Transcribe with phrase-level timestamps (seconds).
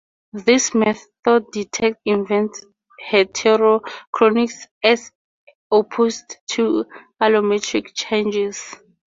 [0.33, 2.57] This method detects event
[3.11, 5.11] heterochronies, as
[5.71, 6.85] opposed to
[7.21, 8.77] allometric changes.